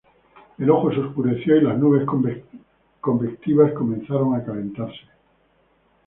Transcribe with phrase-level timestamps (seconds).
[0.57, 2.07] El ojo se oscureció y las nubes
[3.03, 5.07] convectivas comenzaron a calentarse.